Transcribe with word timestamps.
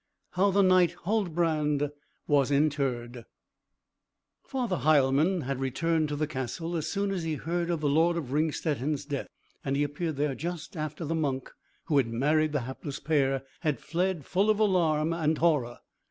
XIX. 0.31 0.35
HOW 0.37 0.49
THE 0.49 0.61
KNIGHT 0.63 0.91
HULDBRAND 1.05 1.91
WAS 2.25 2.49
INTERRED 2.49 3.25
Father 4.43 4.77
Heilmann 4.77 5.41
had 5.41 5.59
returned 5.59 6.09
to 6.09 6.15
the 6.15 6.25
castle, 6.25 6.75
as 6.75 6.87
soon 6.87 7.11
as 7.11 7.21
he 7.21 7.35
heard 7.35 7.69
of 7.69 7.81
the 7.81 7.87
Lord 7.87 8.17
of 8.17 8.31
Ringstetten's 8.31 9.05
death, 9.05 9.27
and 9.63 9.75
he 9.75 9.83
appeared 9.83 10.15
there 10.15 10.33
just 10.33 10.75
after 10.75 11.05
the 11.05 11.13
monk, 11.13 11.51
who 11.85 11.97
had 11.97 12.07
married 12.07 12.51
the 12.51 12.61
hapless 12.61 12.99
pair, 12.99 13.43
had 13.59 13.79
fled 13.79 14.25
full 14.25 14.49
of 14.49 14.57
alarm 14.59 15.13
and 15.13 15.37
horror. 15.37 15.77